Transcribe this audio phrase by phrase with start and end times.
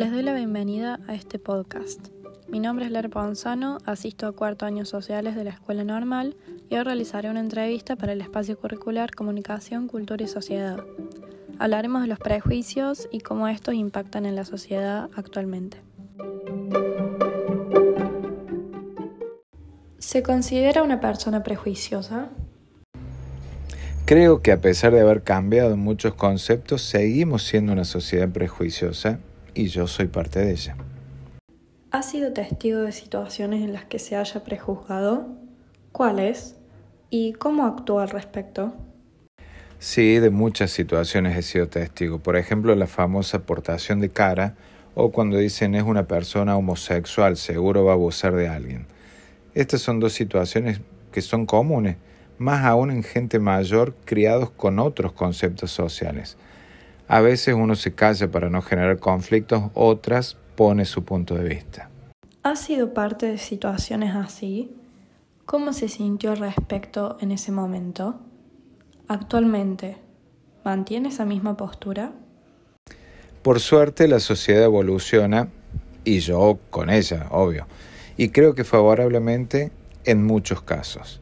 [0.00, 2.08] Les doy la bienvenida a este podcast.
[2.48, 6.38] Mi nombre es Lara Ponzano, asisto a cuarto años sociales de la Escuela Normal
[6.70, 10.82] y hoy realizaré una entrevista para el espacio curricular Comunicación, Cultura y Sociedad.
[11.58, 15.82] Hablaremos de los prejuicios y cómo estos impactan en la sociedad actualmente.
[19.98, 22.30] ¿Se considera una persona prejuiciosa?
[24.06, 29.18] Creo que a pesar de haber cambiado muchos conceptos, seguimos siendo una sociedad prejuiciosa
[29.54, 30.76] y yo soy parte de ella.
[31.90, 35.26] ¿Ha sido testigo de situaciones en las que se haya prejuzgado?
[35.92, 36.56] ¿Cuáles?
[37.10, 38.72] ¿Y cómo actúa al respecto?
[39.80, 42.18] Sí, de muchas situaciones he sido testigo.
[42.18, 44.54] Por ejemplo, la famosa aportación de cara
[44.94, 48.86] o cuando dicen es una persona homosexual, seguro va a abusar de alguien.
[49.54, 50.80] Estas son dos situaciones
[51.10, 51.96] que son comunes,
[52.38, 56.36] más aún en gente mayor criados con otros conceptos sociales.
[57.12, 61.90] A veces uno se calla para no generar conflictos, otras pone su punto de vista.
[62.44, 64.70] ¿Ha sido parte de situaciones así?
[65.44, 68.20] ¿Cómo se sintió al respecto en ese momento?
[69.08, 69.96] Actualmente,
[70.64, 72.12] ¿mantiene esa misma postura?
[73.42, 75.48] Por suerte la sociedad evoluciona
[76.04, 77.66] y yo con ella, obvio,
[78.16, 79.72] y creo que favorablemente
[80.04, 81.20] en muchos casos.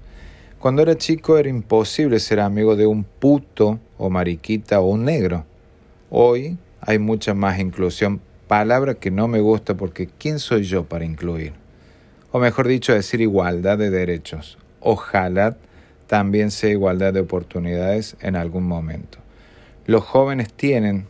[0.58, 5.46] Cuando era chico era imposible ser amigo de un puto o mariquita o un negro.
[6.10, 11.04] Hoy hay mucha más inclusión, palabra que no me gusta porque ¿quién soy yo para
[11.04, 11.52] incluir?
[12.32, 14.56] O mejor dicho, decir igualdad de derechos.
[14.80, 15.58] Ojalá
[16.06, 19.18] también sea igualdad de oportunidades en algún momento.
[19.84, 21.06] Los jóvenes tienen,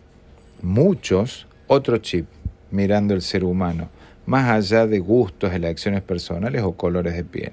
[0.62, 2.26] muchos, otro chip
[2.72, 3.90] mirando el ser humano,
[4.26, 7.52] más allá de gustos, elecciones personales o colores de piel.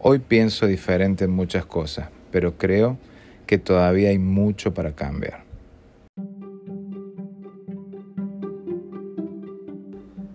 [0.00, 2.98] Hoy pienso diferente en muchas cosas, pero creo
[3.46, 5.51] que todavía hay mucho para cambiar.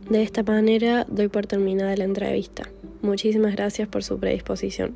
[0.10, 2.64] De esta manera doy por terminada la entrevista.
[3.02, 4.96] Muchísimas gracias por su predisposición.